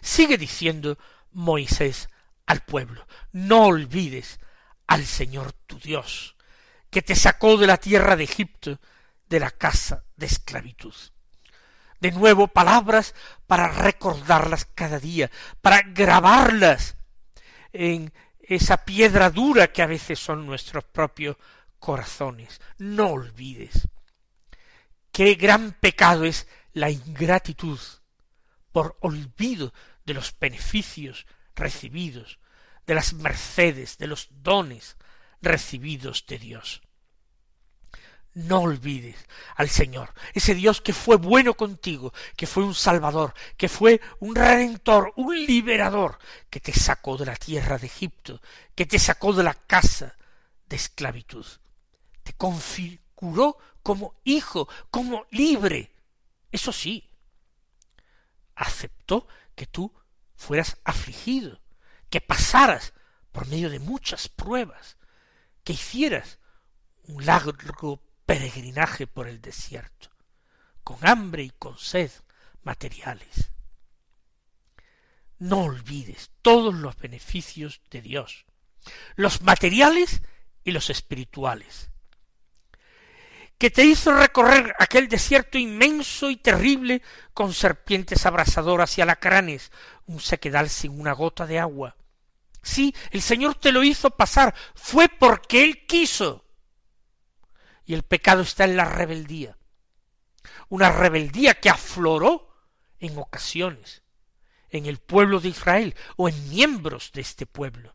Sigue 0.00 0.38
diciendo 0.38 0.96
Moisés 1.32 2.08
al 2.48 2.60
pueblo, 2.62 3.06
no 3.32 3.66
olvides 3.66 4.40
al 4.86 5.04
Señor 5.04 5.52
tu 5.52 5.78
Dios, 5.78 6.34
que 6.88 7.02
te 7.02 7.14
sacó 7.14 7.58
de 7.58 7.66
la 7.66 7.76
tierra 7.76 8.16
de 8.16 8.24
Egipto, 8.24 8.80
de 9.28 9.38
la 9.38 9.50
casa 9.50 10.04
de 10.16 10.26
esclavitud. 10.26 10.94
De 12.00 12.10
nuevo 12.10 12.48
palabras 12.48 13.14
para 13.46 13.68
recordarlas 13.68 14.64
cada 14.64 14.98
día, 14.98 15.30
para 15.60 15.82
grabarlas 15.82 16.96
en 17.74 18.14
esa 18.40 18.78
piedra 18.78 19.28
dura 19.28 19.70
que 19.70 19.82
a 19.82 19.86
veces 19.86 20.18
son 20.18 20.46
nuestros 20.46 20.84
propios 20.84 21.36
corazones. 21.78 22.62
No 22.78 23.08
olvides. 23.08 23.88
Qué 25.12 25.34
gran 25.34 25.72
pecado 25.72 26.24
es 26.24 26.46
la 26.72 26.88
ingratitud 26.88 27.78
por 28.72 28.96
olvido 29.00 29.74
de 30.06 30.14
los 30.14 30.34
beneficios 30.38 31.26
recibidos, 31.58 32.38
de 32.86 32.94
las 32.94 33.12
mercedes, 33.12 33.98
de 33.98 34.06
los 34.06 34.28
dones 34.30 34.96
recibidos 35.40 36.24
de 36.26 36.38
Dios. 36.38 36.82
No 38.34 38.60
olvides 38.60 39.16
al 39.56 39.68
Señor, 39.68 40.14
ese 40.32 40.54
Dios 40.54 40.80
que 40.80 40.92
fue 40.92 41.16
bueno 41.16 41.54
contigo, 41.54 42.12
que 42.36 42.46
fue 42.46 42.62
un 42.62 42.74
Salvador, 42.74 43.34
que 43.56 43.68
fue 43.68 44.00
un 44.20 44.34
Redentor, 44.36 45.12
un 45.16 45.34
Liberador, 45.44 46.18
que 46.48 46.60
te 46.60 46.72
sacó 46.72 47.16
de 47.16 47.26
la 47.26 47.36
tierra 47.36 47.78
de 47.78 47.86
Egipto, 47.86 48.40
que 48.74 48.86
te 48.86 48.98
sacó 48.98 49.32
de 49.32 49.42
la 49.42 49.54
casa 49.54 50.16
de 50.66 50.76
esclavitud, 50.76 51.46
te 52.22 52.32
procuró 52.34 53.58
como 53.82 54.20
hijo, 54.22 54.68
como 54.90 55.26
libre. 55.30 55.90
Eso 56.52 56.72
sí, 56.72 57.10
aceptó 58.54 59.26
que 59.54 59.66
tú 59.66 59.92
fueras 60.38 60.78
afligido, 60.84 61.60
que 62.08 62.22
pasaras 62.22 62.94
por 63.32 63.46
medio 63.48 63.68
de 63.68 63.80
muchas 63.80 64.28
pruebas, 64.28 64.96
que 65.64 65.74
hicieras 65.74 66.38
un 67.02 67.26
largo 67.26 68.00
peregrinaje 68.24 69.06
por 69.06 69.28
el 69.28 69.42
desierto, 69.42 70.10
con 70.84 70.96
hambre 71.06 71.42
y 71.42 71.50
con 71.50 71.76
sed 71.76 72.10
materiales. 72.62 73.50
No 75.38 75.64
olvides 75.64 76.30
todos 76.40 76.74
los 76.74 76.96
beneficios 76.96 77.82
de 77.90 78.00
Dios, 78.00 78.46
los 79.16 79.42
materiales 79.42 80.22
y 80.64 80.70
los 80.70 80.88
espirituales, 80.88 81.90
que 83.58 83.70
te 83.70 83.84
hizo 83.84 84.12
recorrer 84.12 84.74
aquel 84.78 85.08
desierto 85.08 85.58
inmenso 85.58 86.30
y 86.30 86.36
terrible 86.36 87.02
con 87.34 87.52
serpientes 87.52 88.24
abrasadoras 88.24 88.96
y 88.96 89.02
alacranes, 89.02 89.72
un 90.06 90.20
sequedal 90.20 90.70
sin 90.70 90.98
una 90.98 91.12
gota 91.12 91.44
de 91.46 91.58
agua. 91.58 91.96
Sí, 92.62 92.94
el 93.10 93.20
Señor 93.20 93.56
te 93.56 93.72
lo 93.72 93.82
hizo 93.82 94.10
pasar, 94.10 94.54
fue 94.74 95.08
porque 95.08 95.64
Él 95.64 95.86
quiso. 95.86 96.44
Y 97.84 97.94
el 97.94 98.04
pecado 98.04 98.42
está 98.42 98.64
en 98.64 98.76
la 98.76 98.84
rebeldía, 98.84 99.58
una 100.68 100.90
rebeldía 100.90 101.54
que 101.54 101.70
afloró 101.70 102.48
en 103.00 103.18
ocasiones 103.18 104.02
en 104.70 104.86
el 104.86 104.98
pueblo 104.98 105.40
de 105.40 105.48
Israel 105.48 105.94
o 106.16 106.28
en 106.28 106.50
miembros 106.50 107.10
de 107.12 107.22
este 107.22 107.46
pueblo. 107.46 107.94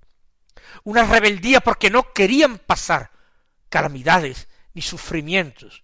Una 0.84 1.04
rebeldía 1.04 1.62
porque 1.62 1.90
no 1.90 2.12
querían 2.14 2.58
pasar 2.58 3.12
calamidades 3.70 4.48
ni 4.74 4.82
sufrimientos. 4.82 5.84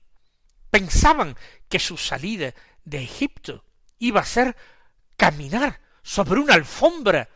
Pensaban 0.69 1.35
que 1.67 1.79
su 1.79 1.97
salida 1.97 2.53
de 2.83 3.03
Egipto 3.03 3.63
iba 3.97 4.21
a 4.21 4.25
ser 4.25 4.55
caminar 5.17 5.81
sobre 6.01 6.39
una 6.39 6.53
alfombra 6.53 7.29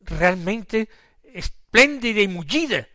realmente 0.00 0.88
espléndida 1.22 2.20
y 2.20 2.28
mullida 2.28 2.88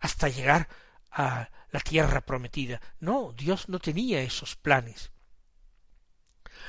hasta 0.00 0.28
llegar 0.28 0.68
a 1.10 1.50
la 1.70 1.80
tierra 1.80 2.20
prometida. 2.20 2.80
No, 3.00 3.32
Dios 3.36 3.68
no 3.68 3.78
tenía 3.78 4.20
esos 4.20 4.56
planes. 4.56 5.10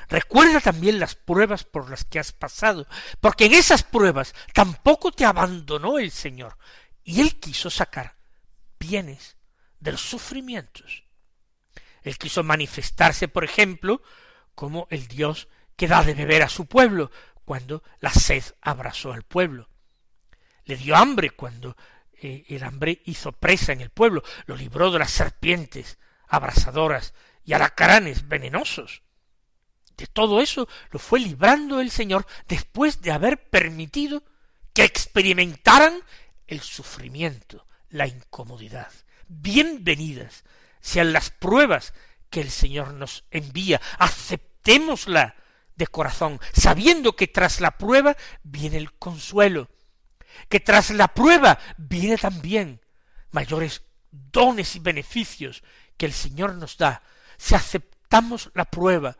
Recuerda 0.10 0.60
también 0.60 1.00
las 1.00 1.16
pruebas 1.16 1.64
por 1.64 1.90
las 1.90 2.06
que 2.06 2.20
has 2.20 2.32
pasado, 2.32 2.88
porque 3.20 3.46
en 3.46 3.54
esas 3.54 3.84
pruebas 3.84 4.34
tampoco 4.54 5.12
te 5.12 5.26
abandonó 5.26 5.98
el 5.98 6.12
Señor, 6.12 6.58
y 7.04 7.22
Él 7.22 7.40
quiso 7.40 7.70
sacar 7.70 8.18
bienes 8.80 9.37
de 9.80 9.92
los 9.92 10.02
sufrimientos. 10.02 11.04
Él 12.04 12.18
quiso 12.18 12.44
manifestarse, 12.44 13.28
por 13.28 13.44
ejemplo, 13.44 14.02
como 14.56 14.88
el 14.90 15.08
Dios 15.08 15.48
que 15.76 15.88
da 15.88 16.04
de 16.04 16.14
beber 16.14 16.42
a 16.44 16.50
su 16.50 16.66
pueblo, 16.66 17.12
cuando 17.46 17.84
la 18.00 18.12
sed 18.12 18.44
abrazó 18.62 19.14
al 19.14 19.24
pueblo. 19.24 19.70
Le 20.66 20.76
dio 20.76 20.96
hambre 20.96 21.32
cuando 21.32 21.78
eh, 22.22 22.46
el 22.50 22.64
hambre 22.64 23.02
hizo 23.06 23.32
presa 23.32 23.74
en 23.74 23.82
el 23.82 23.90
pueblo, 23.90 24.24
lo 24.46 24.56
libró 24.56 24.92
de 24.92 25.00
las 25.00 25.12
serpientes 25.12 25.98
abrasadoras 26.28 27.14
y 27.46 27.54
alacranes 27.54 28.28
venenosos. 28.28 29.04
De 29.96 30.08
todo 30.08 30.42
eso 30.42 30.68
lo 30.92 31.00
fue 31.00 31.20
librando 31.20 31.80
el 31.80 31.90
Señor 31.90 32.26
después 32.48 33.02
de 33.02 33.12
haber 33.12 33.50
permitido 33.50 34.24
que 34.74 34.84
experimentaran 34.84 36.02
el 36.46 36.62
sufrimiento, 36.62 37.66
la 37.90 38.08
incomodidad 38.08 38.92
bienvenidas 39.28 40.44
sean 40.80 41.14
las 41.14 41.30
pruebas 41.32 41.94
que 42.30 42.42
el 42.42 42.52
Señor 42.52 42.94
nos 42.94 43.26
envía, 43.32 43.82
aceptémosla 43.98 45.36
de 45.76 45.88
corazón, 45.88 46.40
sabiendo 46.54 47.16
que 47.16 47.28
tras 47.28 47.62
la 47.62 47.78
prueba 47.78 48.18
viene 48.44 48.78
el 48.78 48.94
consuelo, 48.94 49.70
que 50.50 50.60
tras 50.60 50.90
la 50.92 51.08
prueba 51.10 51.60
viene 51.78 52.18
también 52.18 52.82
mayores 53.32 53.84
dones 54.12 54.76
y 54.76 54.80
beneficios 54.80 55.64
que 55.98 56.06
el 56.06 56.14
Señor 56.14 56.56
nos 56.56 56.78
da, 56.78 57.04
si 57.38 57.56
aceptamos 57.56 58.52
la 58.54 58.66
prueba 58.66 59.18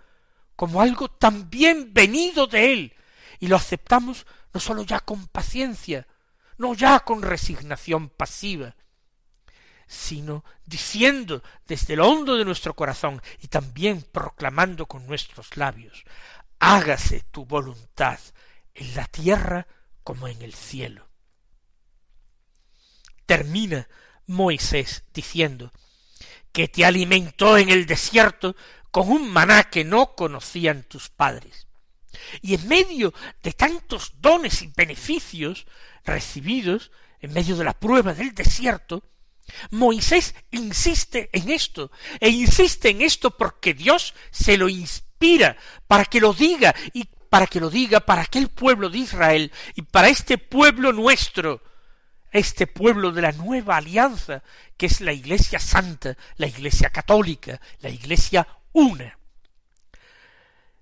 como 0.56 0.82
algo 0.82 1.08
también 1.10 1.94
venido 1.94 2.48
de 2.48 2.74
Él, 2.74 2.96
y 3.40 3.48
lo 3.48 3.56
aceptamos 3.56 4.26
no 4.54 4.60
sólo 4.60 4.84
ya 4.84 5.00
con 5.00 5.28
paciencia, 5.28 6.08
no 6.58 6.74
ya 6.74 7.00
con 7.02 7.22
resignación 7.22 8.10
pasiva, 8.10 8.76
sino 9.88 10.44
diciendo 10.66 11.42
desde 11.66 11.94
el 11.94 12.02
hondo 12.02 12.36
de 12.36 12.46
nuestro 12.46 12.76
corazón 12.76 13.22
y 13.42 13.48
también 13.48 14.02
proclamando 14.02 14.86
con 14.86 15.08
nuestros 15.08 15.56
labios, 15.56 16.04
hágase 16.60 17.22
tu 17.32 17.46
voluntad 17.46 18.20
en 18.74 18.96
la 18.96 19.06
tierra 19.06 19.68
como 20.04 20.28
en 20.28 20.42
el 20.42 20.54
cielo. 20.54 21.08
Termina 23.26 23.88
Moisés 24.26 25.04
diciendo 25.14 25.72
que 26.52 26.68
te 26.68 26.86
alimentó 26.86 27.58
en 27.58 27.70
el 27.70 27.86
desierto 27.86 28.56
con 28.92 29.10
un 29.10 29.30
maná 29.32 29.66
que 29.66 29.84
no 29.84 30.16
conocían 30.16 30.84
tus 30.84 31.10
padres. 31.10 31.68
Y 32.42 32.56
en 32.56 32.68
medio 32.68 33.14
de 33.44 33.54
tantos 33.54 34.14
dones 34.20 34.62
y 34.62 34.72
beneficios 34.76 35.68
recibidos, 36.04 36.92
en 37.20 37.34
medio 37.34 37.56
de 37.58 37.64
la 37.64 37.74
prueba 37.74 38.14
del 38.14 38.34
desierto, 38.34 39.04
Moisés 39.72 40.36
insiste 40.52 41.30
en 41.34 41.50
esto, 41.50 41.92
e 42.20 42.30
insiste 42.30 42.90
en 42.90 43.02
esto 43.02 43.32
porque 43.32 43.74
Dios 43.74 44.14
se 44.32 44.58
lo 44.58 44.70
inspira 44.70 45.58
para 45.88 46.06
que 46.06 46.20
lo 46.20 46.34
diga 46.34 46.76
y 46.94 47.06
para 47.30 47.48
que 47.48 47.60
lo 47.60 47.70
diga 47.70 48.00
para 48.00 48.22
aquel 48.22 48.50
pueblo 48.50 48.90
de 48.90 49.00
Israel 49.00 49.52
y 49.76 49.82
para 49.82 50.10
este 50.10 50.38
pueblo 50.38 50.94
nuestro, 50.94 51.62
este 52.32 52.68
pueblo 52.68 53.12
de 53.12 53.22
la 53.22 53.32
nueva 53.32 53.78
alianza, 53.78 54.44
que 54.76 54.86
es 54.86 55.02
la 55.02 55.14
Iglesia 55.14 55.60
Santa, 55.60 56.18
la 56.38 56.48
Iglesia 56.48 56.90
Católica, 56.90 57.60
la 57.80 57.90
Iglesia 57.90 58.48
una. 58.74 59.18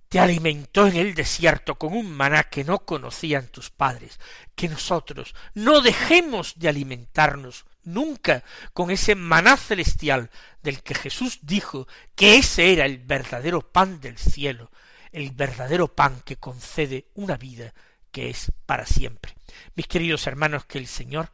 Te 0.10 0.20
alimentó 0.20 0.88
en 0.88 0.96
el 0.96 1.16
desierto 1.16 1.76
con 1.76 1.94
un 1.94 2.12
maná 2.12 2.44
que 2.44 2.64
no 2.64 2.80
conocían 2.80 3.48
tus 3.48 3.70
padres, 3.70 4.20
que 4.56 4.70
nosotros 4.70 5.34
no 5.56 5.82
dejemos 5.82 6.58
de 6.58 6.70
alimentarnos 6.70 7.66
nunca 7.86 8.44
con 8.74 8.92
ese 8.92 9.16
maná 9.16 9.58
celestial 9.58 10.30
del 10.62 10.82
que 10.84 10.96
Jesús 10.96 11.40
dijo 11.42 11.88
que 12.16 12.38
ese 12.38 12.74
era 12.74 12.86
el 12.86 12.98
verdadero 12.98 13.62
pan 13.62 14.02
del 14.02 14.18
cielo, 14.18 14.72
el 15.12 15.32
verdadero 15.32 15.88
pan 15.88 16.22
que 16.26 16.38
concede 16.38 17.08
una 17.14 17.38
vida 17.38 17.74
que 18.12 18.30
es 18.30 18.52
para 18.66 18.86
siempre. 18.86 19.36
Mis 19.76 19.88
queridos 19.88 20.28
hermanos, 20.28 20.66
que 20.66 20.78
el 20.78 20.88
Señor 20.88 21.32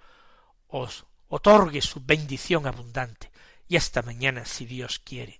os 0.68 1.06
otorgue 1.28 1.82
su 1.82 2.02
bendición 2.02 2.68
abundante 2.68 3.32
y 3.68 3.78
hasta 3.78 4.02
mañana 4.02 4.46
si 4.46 4.66
Dios 4.66 5.00
quiere. 5.00 5.40